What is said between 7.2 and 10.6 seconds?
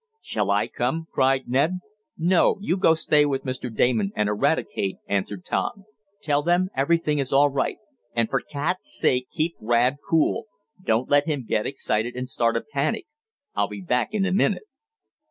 all right. And for cats' sake keep Rad cool.